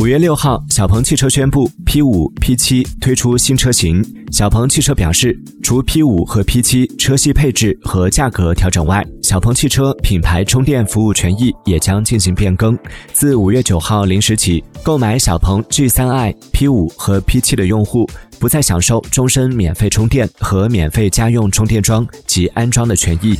[0.00, 4.02] 五月六号小鹏汽车宣布 p 五 p 七推出新车型。
[4.32, 12.78] 小鹏汽车表示除 p 五和 p 七车系配置和价格调整外小鹏汽车品牌充电服务权益也将进行变更。
[13.12, 18.08] 自五月九号零时起购买小鹏 g 三 ip 五和 p 七的用户
[18.38, 23.38] 不再享受终身免费充电和免费家用充电桩及安装的权益。